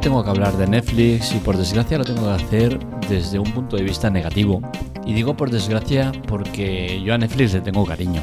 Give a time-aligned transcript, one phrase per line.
[0.00, 3.76] Tengo que hablar de Netflix y por desgracia lo tengo que hacer desde un punto
[3.76, 4.62] de vista negativo.
[5.04, 8.22] Y digo por desgracia porque yo a Netflix le tengo cariño.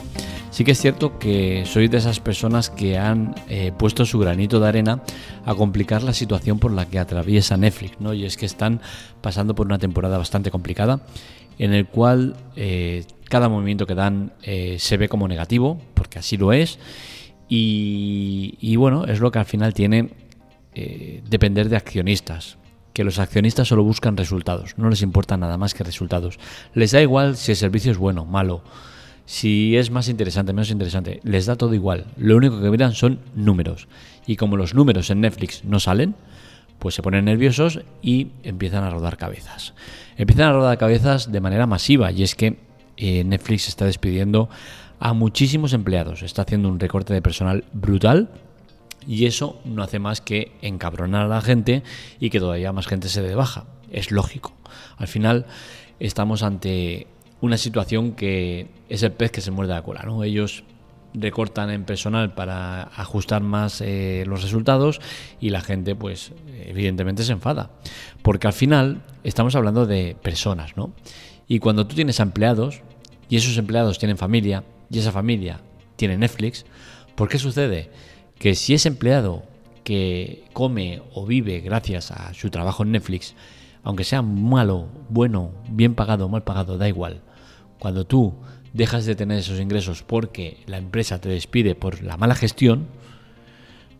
[0.50, 4.60] Sí que es cierto que soy de esas personas que han eh, puesto su granito
[4.60, 5.04] de arena
[5.46, 8.12] a complicar la situación por la que atraviesa Netflix, ¿no?
[8.16, 8.82] Y es que están
[9.22, 11.02] pasando por una temporada bastante complicada
[11.60, 16.38] en el cual eh, cada movimiento que dan eh, se ve como negativo, porque así
[16.38, 16.80] lo es.
[17.48, 20.10] Y bueno, es lo que al final tiene
[20.80, 22.60] eh, depender de accionistas,
[22.94, 26.38] que los accionistas solo buscan resultados, no les importa nada más que resultados.
[26.76, 28.62] Les da igual si el servicio es bueno, malo,
[29.26, 32.06] si es más interesante, menos interesante, les da todo igual.
[32.16, 33.88] Lo único que miran son números.
[34.28, 36.14] Y como los números en Netflix no salen,
[36.78, 39.74] pues se ponen nerviosos y empiezan a rodar cabezas.
[40.16, 42.60] Empiezan a rodar cabezas de manera masiva y es que
[42.98, 44.48] eh, Netflix está despidiendo
[45.00, 48.30] a muchísimos empleados, está haciendo un recorte de personal brutal
[49.06, 51.84] y eso no hace más que encabronar a la gente
[52.20, 53.66] y que todavía más gente se dé baja.
[53.92, 54.54] Es lógico.
[54.98, 55.46] Al final
[56.00, 57.08] estamos ante
[57.42, 60.04] una situación que es el pez que se muerde la cola.
[60.04, 60.24] ¿no?
[60.24, 60.64] Ellos
[61.14, 65.00] recortan en personal para ajustar más eh, los resultados
[65.40, 66.32] y la gente pues
[66.66, 67.72] evidentemente se enfada.
[68.22, 70.94] Porque al final estamos hablando de personas, ¿no?
[71.48, 72.82] Y cuando tú tienes empleados
[73.30, 75.62] y esos empleados tienen familia y esa familia
[75.96, 76.66] tiene Netflix,
[77.16, 77.90] ¿por qué sucede?
[78.40, 79.44] Que si es empleado
[79.84, 83.36] que come o vive gracias a su trabajo en Netflix,
[83.84, 87.22] aunque sea malo, bueno, bien pagado mal pagado, da igual.
[87.80, 88.34] Cuando tú
[88.74, 92.88] dejas de tener esos ingresos porque la empresa te despide por la mala gestión,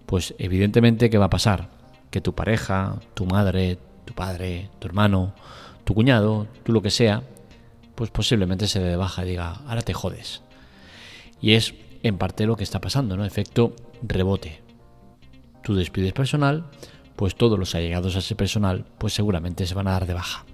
[0.06, 1.70] pues evidentemente ¿qué va a pasar?
[2.12, 5.34] Que tu pareja, tu madre, tu padre, tu hermano,
[5.84, 7.24] tu cuñado, tú lo que sea,
[7.96, 10.42] pues posiblemente se le baja y diga, ahora te jodes.
[11.42, 13.26] Y es en parte lo que está pasando, ¿no?
[13.26, 14.62] Efecto rebote.
[15.64, 16.66] Tú despides personal,
[17.16, 20.46] pues todos los allegados a ese personal, pues seguramente se van a dar de baja.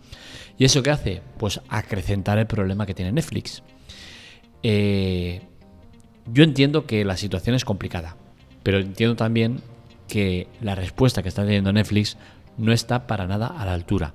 [0.57, 1.21] ¿Y eso qué hace?
[1.37, 3.63] Pues acrecentar el problema que tiene Netflix.
[4.61, 5.41] Eh,
[6.31, 8.15] yo entiendo que la situación es complicada,
[8.63, 9.59] pero entiendo también
[10.07, 12.17] que la respuesta que está teniendo Netflix
[12.57, 14.13] no está para nada a la altura.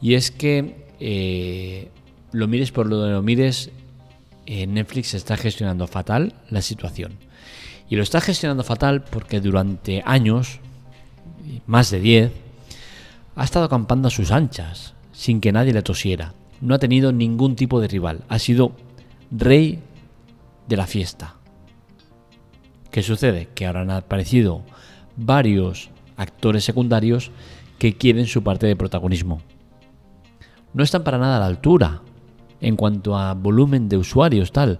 [0.00, 1.90] Y es que eh,
[2.32, 3.70] lo mires por lo que lo mires,
[4.46, 7.18] eh, Netflix está gestionando fatal la situación.
[7.88, 10.60] Y lo está gestionando fatal porque durante años,
[11.66, 12.32] más de 10,
[13.36, 16.34] ha estado acampando a sus anchas, sin que nadie le tosiera.
[16.60, 18.24] No ha tenido ningún tipo de rival.
[18.28, 18.72] Ha sido
[19.30, 19.80] rey
[20.68, 21.36] de la fiesta.
[22.90, 23.48] ¿Qué sucede?
[23.54, 24.62] Que ahora han aparecido
[25.16, 27.30] varios actores secundarios
[27.78, 29.40] que quieren su parte de protagonismo.
[30.74, 32.02] No están para nada a la altura
[32.62, 34.78] en cuanto a volumen de usuarios, tal.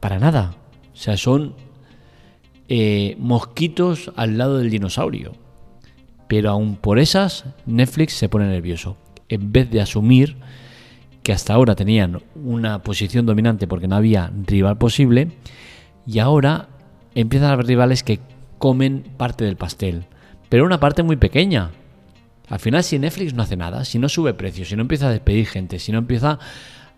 [0.00, 0.54] Para nada.
[0.94, 1.54] O sea, son
[2.68, 5.32] eh, mosquitos al lado del dinosaurio.
[6.28, 8.96] Pero aún por esas, Netflix se pone nervioso.
[9.28, 10.36] En vez de asumir
[11.22, 15.32] que hasta ahora tenían una posición dominante porque no había rival posible,
[16.06, 16.68] y ahora
[17.14, 18.20] empiezan a haber rivales que
[18.58, 20.06] comen parte del pastel.
[20.48, 21.70] Pero una parte muy pequeña.
[22.48, 25.12] Al final, si Netflix no hace nada, si no sube precios, si no empieza a
[25.12, 26.38] despedir gente, si no empieza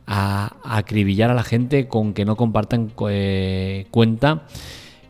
[0.07, 4.47] a, acribillar a la gente con que no compartan eh, cuenta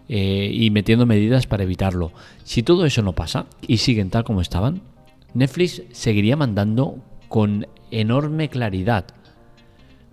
[0.09, 2.13] eh, y metiendo medidas para evitarlo.
[2.45, 4.83] Si todo eso no pasa y siguen tal como estaban,
[5.35, 6.99] Netflix seguiría mandando
[7.29, 9.07] con enorme claridad.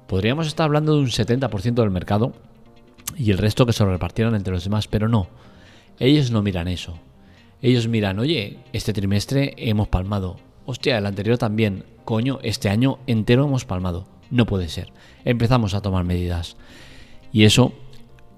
[0.07, 2.33] Podríamos estar hablando de un 70% del mercado
[3.17, 5.27] y el resto que se lo repartieran entre los demás, pero no.
[5.99, 6.97] Ellos no miran eso.
[7.61, 10.37] Ellos miran, oye, este trimestre hemos palmado.
[10.65, 11.83] Hostia, el anterior también.
[12.05, 14.07] Coño, este año entero hemos palmado.
[14.31, 14.91] No puede ser.
[15.25, 16.55] Empezamos a tomar medidas.
[17.31, 17.73] Y eso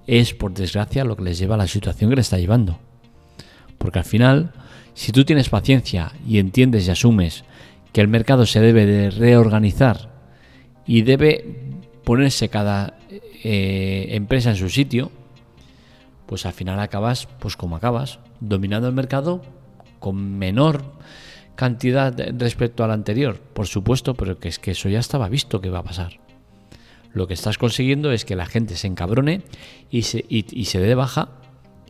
[0.06, 2.78] es, por desgracia, lo que les lleva a la situación que les está llevando.
[3.78, 4.52] Porque al final,
[4.94, 7.44] si tú tienes paciencia y entiendes y asumes
[7.92, 10.10] que el mercado se debe de reorganizar
[10.86, 11.72] y debe
[12.04, 12.98] ponerse cada
[13.44, 15.12] eh, empresa en su sitio,
[16.26, 19.42] pues al final acabas, pues como acabas, dominando el mercado
[19.98, 20.82] con menor
[21.62, 25.70] cantidad respecto al anterior, por supuesto, pero que es que eso ya estaba visto que
[25.70, 26.18] va a pasar.
[27.12, 29.42] Lo que estás consiguiendo es que la gente se encabrone
[29.88, 31.28] y se, y, se dé de baja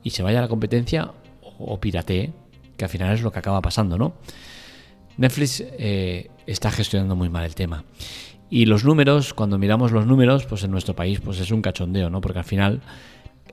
[0.03, 2.35] y se vaya a la competencia o, piratee,
[2.77, 4.13] que al final es lo que acaba pasando, ¿no?
[5.17, 7.83] Netflix eh, está gestionando muy mal el tema.
[8.51, 12.11] Y los números, cuando miramos los números, pues en nuestro país pues es un cachondeo,
[12.11, 12.21] ¿no?
[12.21, 12.83] Porque al final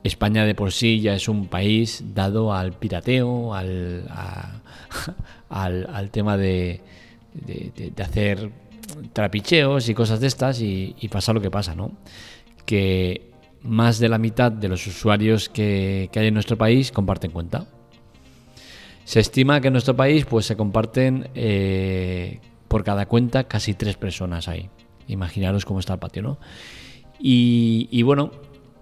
[0.03, 4.09] España de por sí ya es un país dado al pirateo, al,
[5.49, 6.81] al, tema de,
[7.33, 8.51] de, hacer
[9.13, 11.91] trapicheos y cosas de estas y, pasa lo que pasa, ¿no?
[12.65, 13.29] Que
[13.61, 17.67] más de la mitad de los usuarios que, hay en nuestro país comparten cuenta.
[19.03, 23.97] Se estima que en nuestro país pues se comparten eh, por cada cuenta casi tres
[23.97, 24.69] personas ahí.
[25.07, 26.37] Imaginaros cómo está el patio, ¿no?
[27.19, 28.31] Y, bueno,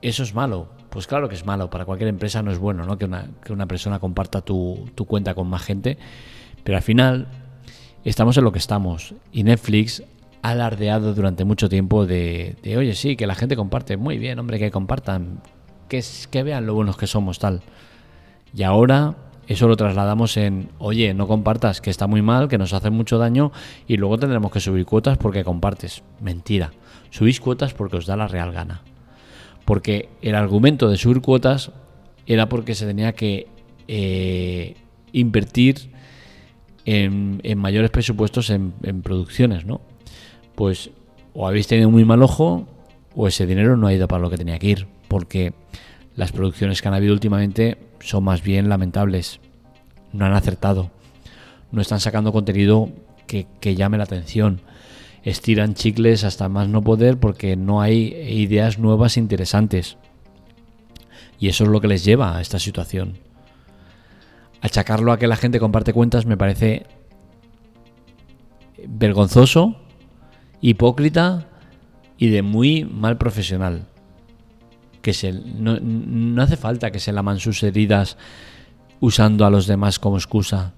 [0.01, 0.69] eso es malo.
[0.98, 1.70] Pues claro que es malo.
[1.70, 2.98] Para cualquier empresa no es bueno, ¿no?
[2.98, 5.96] Que una, persona comparta tu, tu cuenta con más gente.
[6.64, 7.28] Pero al final
[8.04, 9.14] estamos en lo que estamos.
[9.32, 10.02] Y Netflix
[10.42, 13.96] ha alardeado durante mucho tiempo de, de, oye, sí, que la gente comparte.
[13.96, 15.44] Muy bien, hombre, que compartan.
[15.88, 17.62] Que, que vean lo buenos que somos, tal.
[18.56, 22.74] Y ahora eso lo trasladamos en, oye, no compartas, que está muy mal, que nos
[22.74, 23.52] hace mucho daño
[23.86, 26.02] y luego tendremos que subir cuotas porque compartes.
[26.22, 26.72] Mentira.
[27.12, 28.82] Subís cuotas porque os da la real gana.
[29.68, 31.72] Porque el argumento de subir cuotas
[32.25, 33.48] era porque se tenía que
[33.88, 34.75] eh,
[35.12, 35.92] invertir
[36.86, 39.81] en, mayores presupuestos en, en producciones, ¿no?
[40.56, 40.90] Pues
[41.34, 42.66] o habéis tenido muy mal ojo
[43.16, 44.88] o ese dinero no ha ido para lo que tenía que ir.
[45.08, 45.54] Porque
[46.16, 49.40] las producciones que han habido últimamente son más bien lamentables.
[50.14, 50.90] No han acertado.
[51.72, 52.90] No están sacando contenido
[53.28, 54.62] que, llame la atención.
[55.28, 59.98] Estiran chicles hasta más no poder porque no hay ideas nuevas e interesantes.
[61.38, 63.18] Y eso es lo que les lleva a esta situación.
[64.62, 66.86] Achacarlo a que la gente comparte cuentas me parece
[68.88, 69.76] vergonzoso,
[70.62, 71.50] hipócrita
[72.18, 73.86] y de muy mal profesional
[75.02, 78.18] que se, no, hace falta que se laman sus heridas
[79.02, 80.74] usando a los demás como excusa.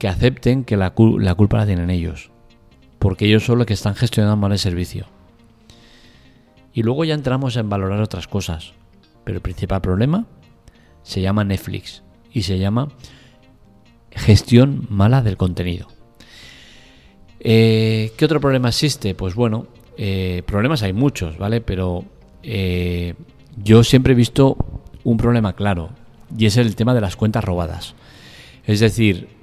[0.00, 2.32] Que acepten que la, la culpa la tienen ellos,
[3.06, 5.06] porque ellos son los que están gestionando mal el servicio.
[6.74, 8.72] Y luego ya entramos en valorar otras cosas,
[9.22, 10.26] pero el principal problema
[11.04, 12.88] se llama Netflix y se llama
[14.10, 15.86] gestión mala del contenido.
[17.38, 19.14] Eh, ¿Qué otro problema existe?
[19.14, 21.60] Pues bueno, eh, problemas hay muchos, ¿vale?
[21.60, 22.04] Pero
[22.42, 23.14] eh,
[23.56, 24.56] yo siempre he visto
[25.04, 25.90] un problema claro
[26.36, 27.94] y es el tema de las cuentas robadas.
[28.64, 29.35] Es decir,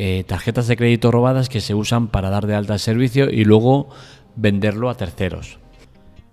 [0.00, 3.42] eh, tarjetas de crédito robadas que se usan para dar de alta el servicio y
[3.44, 3.88] luego
[4.36, 5.58] venderlo a terceros.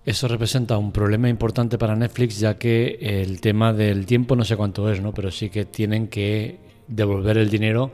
[0.06, 4.56] Eso representa un problema importante para Netflix ya que el tema del tiempo no sé
[4.56, 5.16] cuánto es, ¿no?
[5.16, 7.90] pero sí que tienen que devolver el dinero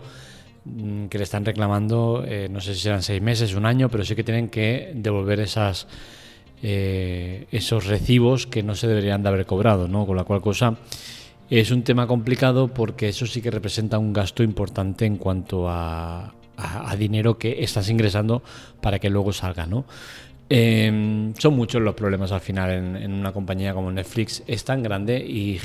[0.65, 4.03] mm, que le están reclamando, eh, no sé si serán seis meses, un año, pero
[4.03, 5.87] sí que tienen que devolver esas
[6.61, 10.05] eh, esos recibos que no se deberían de haber cobrado, ¿no?
[10.05, 10.77] Con la cual cosa
[11.59, 16.33] es un tema complicado porque eso sí que representa un gasto importante en cuanto a,
[16.97, 18.43] dinero que estás ingresando
[18.81, 19.85] para que luego salga, ¿no?
[20.47, 24.43] Em, son muchos los problemas al final en, una compañía como Netflix.
[24.47, 25.57] Es tan grande y,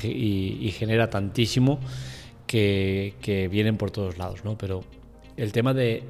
[0.73, 1.79] genera tantísimo
[2.47, 4.57] que, que, vienen por todos lados, ¿no?
[4.57, 4.83] Pero
[5.37, 6.03] el tema de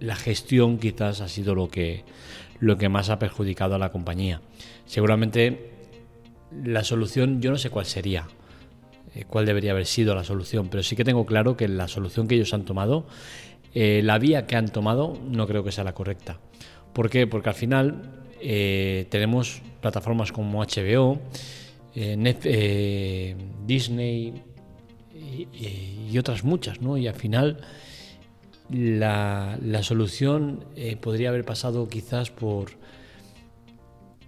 [0.00, 2.04] la gestión quizás ha sido lo que,
[2.60, 4.40] lo que más ha perjudicado a la compañía.
[4.84, 5.70] Seguramente
[6.64, 8.26] la solución, yo no sé cuál sería,
[9.16, 12.28] eh, cuál debería haber sido la solución, pero sí que tengo claro que la solución
[12.28, 13.06] que ellos han tomado,
[13.74, 16.38] eh, la vía que han tomado, no creo que sea la correcta.
[16.92, 17.26] ¿Por qué?
[17.26, 18.02] Porque al final
[18.40, 21.20] eh, tenemos plataformas como HBO,
[23.66, 24.34] Disney
[25.14, 25.48] y,
[26.10, 26.98] y, otras muchas, ¿no?
[26.98, 27.58] Y al final
[28.70, 32.70] la, solución eh, podría haber pasado quizás por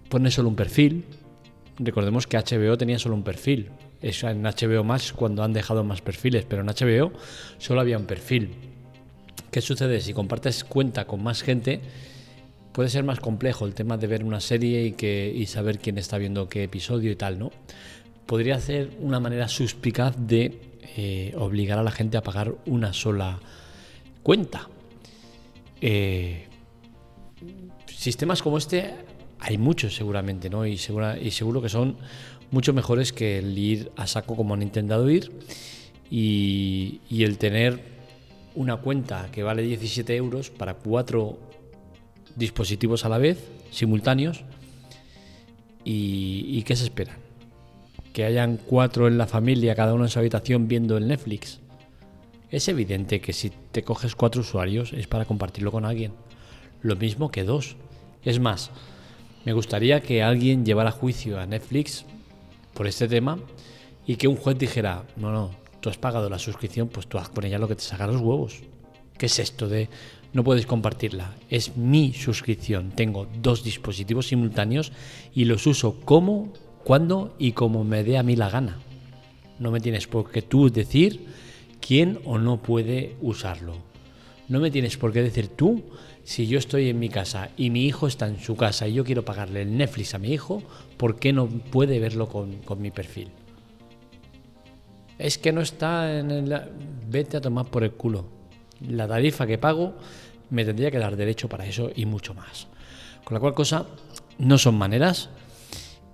[0.09, 1.05] poner solo un perfil.
[1.77, 3.69] Recordemos que HBO tenía solo un perfil.
[4.01, 7.11] Es en HBO más cuando han dejado más perfiles, pero en HBO
[7.57, 8.51] solo había un perfil.
[9.51, 9.99] ¿Qué sucede?
[9.99, 11.81] Si compartes cuenta con más gente,
[12.71, 14.95] puede ser más complejo el tema de ver una serie
[15.35, 17.51] y saber quién está viendo qué episodio y tal, ¿no?
[18.25, 20.61] Podría ser una manera suspicaz de
[20.95, 23.39] eh, obligar a la gente a pagar una sola
[24.23, 24.69] cuenta.
[25.81, 26.45] Eh,
[27.87, 28.93] sistemas como este
[29.39, 30.65] hay muchos seguramente, ¿no?
[30.65, 31.97] Y, y seguro que son
[32.51, 35.31] mucho mejores que el ir a saco como han intentado ir
[36.09, 37.79] y, el tener
[38.55, 41.39] una cuenta que vale 17 euros para cuatro
[42.35, 43.37] dispositivos a la vez,
[43.71, 44.43] simultáneos.
[45.85, 47.17] ¿Y, y qué se esperan?
[48.13, 51.59] Que hayan cuatro en la familia, cada uno en su habitación viendo el Netflix.
[52.51, 56.13] Es evidente que si te coges cuatro usuarios es para compartirlo con alguien.
[56.81, 57.75] Lo mismo que dos.
[58.23, 58.71] Es más,
[59.49, 62.05] me gustaría que alguien llevara juicio a Netflix
[62.75, 63.39] por este tema
[64.05, 67.29] y que un juez dijera, no, no, tú has pagado la suscripción, pues tú haz
[67.29, 68.59] con ella lo que te saca los huevos.
[69.17, 69.89] ¿Qué es esto de
[70.33, 71.33] no puedes compartirla?
[71.49, 72.91] Es mi suscripción.
[72.91, 74.91] Tengo dos dispositivos simultáneos
[75.33, 76.53] y los uso como,
[76.83, 78.77] cuando y como me dé a mí la gana.
[79.57, 81.25] No me tienes por qué tú decir
[81.81, 83.77] quién o no puede usarlo.
[84.47, 85.81] No me tienes por qué decir tú
[86.29, 89.03] si yo estoy en mi casa y mi hijo está en su casa y yo
[89.03, 90.61] quiero pagarle el Netflix a mi hijo,
[90.95, 93.31] ¿por qué no puede verlo con, mi perfil?
[95.17, 96.61] es que no está en el...
[97.09, 98.25] Vete a tomar por el culo.
[98.87, 99.95] La tarifa que pago
[100.51, 102.67] me tendría que dar derecho para eso y mucho más.
[103.23, 103.87] Con la cual cosa,
[104.37, 105.31] no son maneras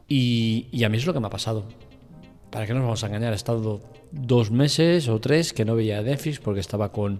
[0.07, 1.65] y, y a mí es lo que me ha pasado.
[2.51, 3.33] ¿Para qué nos vamos a engañar?
[3.33, 3.81] He estado
[4.13, 7.19] dos meses o tres que no veía Netflix porque estaba con,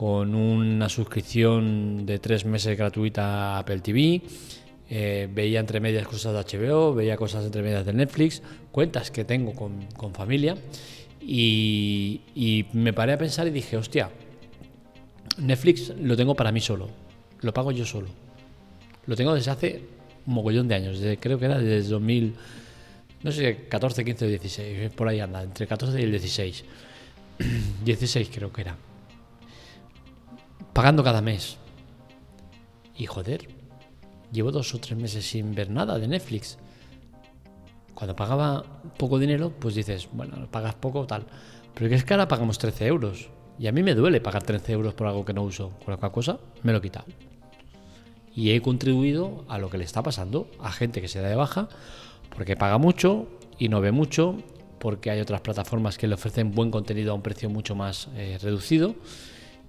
[0.00, 4.22] con una suscripción de tres meses gratuita a Apple TV.
[4.88, 8.40] Eh, veía entre medias cosas de HBO, veía cosas entre medias de Netflix,
[8.72, 10.56] cuentas que tengo con, con familia.
[11.20, 14.08] Y, me paré a pensar y dije, hostia,
[15.36, 16.88] Netflix lo tengo para mí solo,
[17.42, 18.08] lo pago yo solo.
[19.04, 19.82] Lo tengo desde hace
[20.24, 22.34] un mogollón de años, desde, creo que era desde 2000,
[23.22, 26.64] no sé, 14, 15 o 16, por ahí anda, entre 14 y el 16.
[27.84, 28.78] 16 creo que era.
[30.72, 31.58] Pagando cada mes.
[32.96, 33.48] Y joder,
[34.32, 36.58] llevo dos o tres meses sin ver nada de Netflix.
[37.94, 38.64] Cuando pagaba
[38.96, 41.26] poco dinero, pues dices, bueno, pagas poco tal.
[41.74, 43.28] Pero es que ahora pagamos 13 euros.
[43.58, 45.70] Y a mí me duele pagar 13 euros por algo que no uso.
[45.84, 47.06] Con la cosa me lo he quitado.
[48.34, 51.34] Y he contribuido a lo que le está pasando a gente que se da de
[51.34, 51.68] baja
[52.34, 53.26] porque paga mucho
[53.58, 54.36] y no ve mucho,
[54.78, 58.38] porque hay otras plataformas que le ofrecen buen contenido a un precio mucho más eh,
[58.40, 58.94] reducido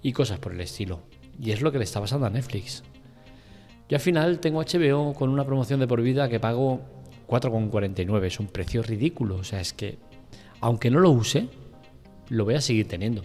[0.02, 1.00] y cosas por el estilo.
[1.40, 2.84] Y es lo que le está pasando a Netflix.
[3.90, 6.82] Yo al final tengo HBO con una promoción de por vida que pago
[7.28, 8.26] 4,49.
[8.26, 9.36] Es un precio ridículo.
[9.38, 9.98] O sea, es que
[10.62, 11.48] aunque no lo use,
[12.30, 13.24] lo voy a seguir teniendo.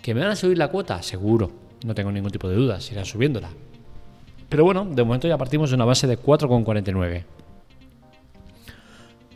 [0.00, 1.02] ¿Que me van a subir la cuota?
[1.02, 1.50] Seguro.
[1.84, 2.90] No tengo ningún tipo de dudas.
[2.90, 3.50] Irán subiéndola.
[4.48, 7.24] Pero bueno, de momento ya partimos de una base de 4,49.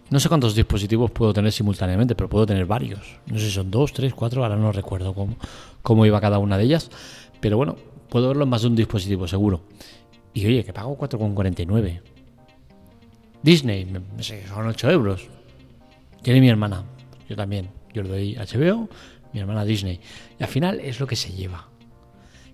[0.08, 3.18] No sé cuántos dispositivos puedo tener simultáneamente, pero puedo tener varios.
[3.26, 5.36] No sé si son dos, tres, cuatro, ahora no recuerdo cómo,
[5.82, 6.90] cómo iba cada una de ellas.
[7.40, 7.76] Pero bueno,
[8.08, 9.62] puedo verlo en más de un dispositivo, seguro.
[10.32, 12.00] Y oye, que pago 4,49.
[13.42, 15.28] Disney, me sé, son 8 euros.
[16.22, 16.84] Tiene mi hermana,
[17.28, 17.70] yo también.
[17.92, 18.88] Yo le doy HBO,
[19.32, 20.00] mi hermana Disney.
[20.38, 21.68] Y al final es lo que se lleva.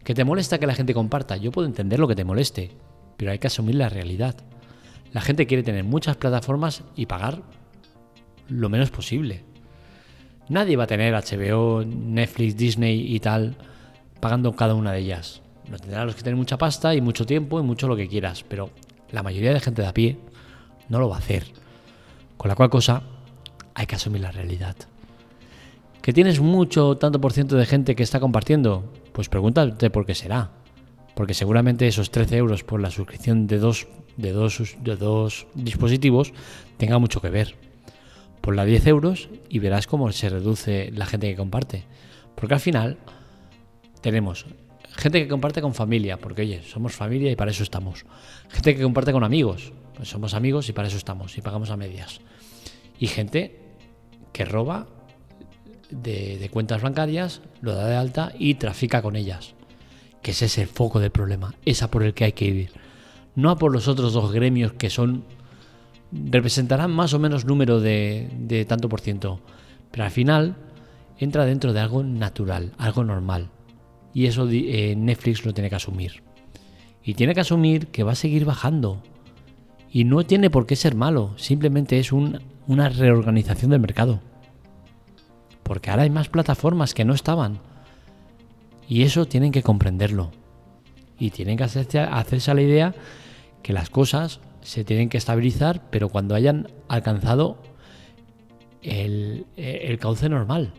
[0.05, 1.37] Que te molesta que la gente comparta.
[1.37, 2.71] Yo puedo entender lo que te moleste,
[3.17, 4.37] pero hay que asumir la realidad.
[5.13, 7.43] La gente quiere tener muchas plataformas y pagar
[8.49, 9.45] lo menos posible.
[10.49, 13.57] Nadie va a tener HBO, Netflix, Disney y tal
[14.21, 15.43] pagando cada una de ellas.
[15.71, 18.45] Lo tendrán los que tienen mucha pasta y mucho tiempo y mucho lo que quieras,
[18.49, 18.71] pero
[19.11, 20.19] la mayoría de gente de a pie
[20.89, 21.45] no lo va a hacer.
[22.37, 23.03] Con la cual cosa
[23.75, 24.77] hay que asumir la realidad.
[26.01, 28.93] ¿Que tienes mucho, tanto por ciento de gente que está compartiendo?
[29.13, 30.51] Pues pregúntate por qué será.
[31.15, 36.33] Porque seguramente esos 13 euros por la suscripción de dos de dos, de dos dispositivos
[36.79, 37.55] tenga mucho que ver.
[38.41, 41.85] Por la 10 euros y verás cómo se reduce la gente que comparte.
[42.35, 42.99] Porque al final
[44.01, 44.47] tenemos
[44.97, 48.05] gente que comparte con familia, porque oye, somos familia y para eso estamos.
[48.49, 51.77] Gente que comparte con amigos, pues somos amigos y para eso estamos y pagamos a
[51.77, 52.21] medias.
[52.99, 53.61] Y gente
[54.33, 54.89] que roba
[55.91, 59.55] de, de cuentas bancarias, lo da de alta y trafica con ellas.
[60.21, 62.82] Que ese es el foco del problema, esa por el que hay que vivir
[63.35, 65.25] no a por los otros dos gremios que son
[66.13, 69.41] representarán más o menos número de, tanto por ciento,
[69.91, 70.57] pero al final
[71.19, 73.49] entra dentro de algo natural, algo normal.
[74.15, 76.23] Y eso eh, Netflix lo tiene que asumir.
[77.03, 79.03] Y tiene que asumir que va a seguir bajando.
[79.91, 84.21] Y no tiene por qué ser malo, simplemente es una reorganización del mercado.
[85.63, 87.61] Porque ahora hay más plataformas que no estaban.
[88.89, 90.31] Y eso tienen que comprenderlo.
[91.23, 92.95] Y tienen que hacerse, hacerse a la idea
[93.63, 97.63] que las cosas se tienen que estabilizar, pero cuando hayan alcanzado
[98.83, 99.47] el,
[100.01, 100.73] cauce normal.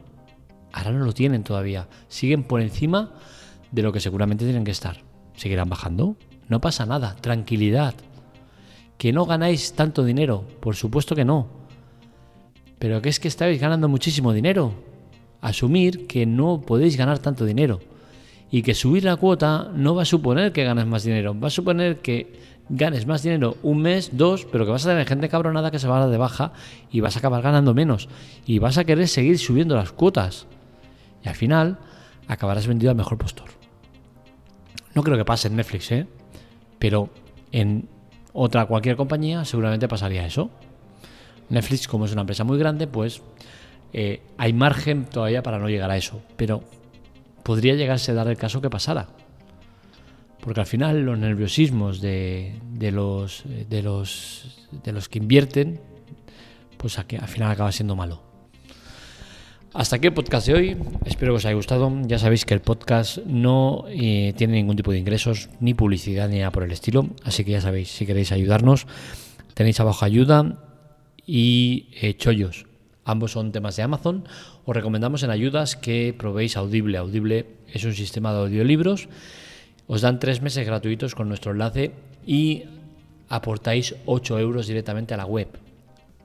[0.74, 1.88] Ahora no lo tienen todavía.
[2.10, 3.14] Siguen por encima
[3.72, 4.98] de lo que seguramente tienen que estar.
[5.38, 6.18] Seguirán bajando.
[6.50, 7.16] No pasa nada.
[7.22, 7.94] Tranquilidad.
[8.98, 10.46] Que no ganáis tanto dinero.
[10.60, 11.48] Por supuesto que no.
[12.80, 14.74] Pero que es que estáis ganando muchísimo dinero.
[15.40, 17.80] Asumir que no podéis ganar tanto dinero.
[18.52, 21.38] Y que subir la cuota no va a suponer que ganes más dinero.
[21.40, 25.08] Va a suponer que ganes más dinero un mes, dos, pero que vas a tener
[25.08, 26.54] gente cabronada que se va a dar de baja
[26.92, 28.10] y vas a acabar ganando menos.
[28.46, 30.46] Y vas a querer seguir subiendo las cuotas.
[31.24, 31.78] Y al final
[32.28, 33.48] acabarás vendido al mejor postor.
[34.94, 36.08] No creo que pase en Netflix, ¿eh?
[36.80, 37.10] Pero
[37.52, 37.88] en
[38.34, 40.50] otra cualquier compañía seguramente pasaría eso.
[41.50, 43.22] Netflix, como es una empresa muy grande, pues
[43.92, 46.22] eh, hay margen todavía para no llegar a eso.
[46.36, 46.64] Pero
[47.44, 49.10] podría llegarse a dar el caso que pasara.
[50.40, 52.60] Porque al final los nerviosismos de,
[52.92, 55.80] los, de, los, de los que invierten,
[56.78, 58.22] pues al final acaba siendo malo.
[59.74, 60.78] Hasta aquí el podcast de hoy.
[61.06, 61.92] Espero que os haya gustado.
[62.04, 66.40] Ya sabéis que el podcast no eh, tiene ningún tipo de ingresos, ni publicidad, ni
[66.40, 67.08] nada por el estilo.
[67.24, 68.86] Así que ya sabéis, si queréis ayudarnos,
[69.56, 70.60] tenéis abajo ayuda
[71.26, 72.68] y eh, chollos.
[73.06, 74.24] Ambos son temas de Amazon.
[74.66, 76.98] Os recomendamos en ayudas que probéis Audible.
[76.98, 79.10] Audible es un sistema de audiolibros.
[79.88, 81.92] Os dan tres meses gratuitos con nuestro enlace
[82.26, 82.64] y
[83.28, 85.50] aportáis 8 euros directamente a la web.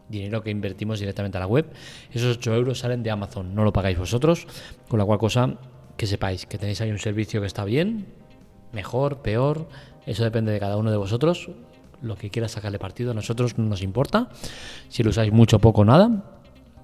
[0.08, 1.66] Dinero que invertimos directamente a la web.
[2.12, 4.46] Esos 8 euros salen de Amazon, no lo pagáis vosotros.
[4.86, 5.58] Con la cual cosa
[5.96, 8.06] que sepáis que tenéis ahí un servicio que está bien,
[8.72, 9.68] mejor, peor.
[10.06, 11.50] Eso depende de cada uno de vosotros.
[12.00, 14.28] Lo que quiera sacarle partido a nosotros no nos importa.
[14.88, 16.37] Si lo usáis mucho, poco, nada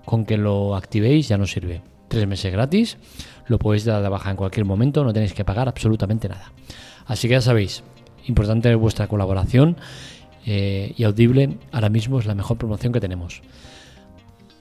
[0.05, 1.83] con que lo activéis ya nos sirve.
[2.09, 2.99] Tres meses gratis,
[3.47, 6.53] lo podéis dar de baja en cualquier momento, no tenéis que pagar absolutamente nada.
[7.07, 7.83] Así que ya sabéis,
[8.27, 9.77] importante vuestra colaboración
[10.47, 13.43] eh, y Audible ahora mismo es la mejor promoción que tenemos.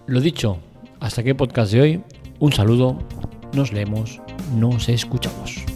[0.05, 0.59] Lo dicho,
[0.99, 2.03] hasta aquí el podcast de hoy.
[2.39, 2.97] Un saludo,
[3.53, 4.21] nos leemos,
[4.55, 5.72] nos escuchamos.